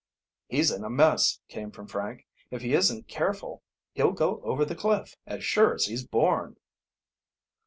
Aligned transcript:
"He's 0.49 0.71
in 0.71 0.83
a 0.83 0.89
mess," 0.89 1.39
came 1.47 1.69
from 1.69 1.85
Frank. 1.85 2.25
"If 2.49 2.63
he 2.63 2.73
isn't 2.73 3.07
careful 3.07 3.61
he'll 3.93 4.13
go 4.13 4.41
over 4.41 4.65
the 4.65 4.73
cliff, 4.73 5.15
as 5.27 5.43
sure 5.43 5.75
as 5.75 5.85
he's 5.85 6.03
born!" 6.07 6.57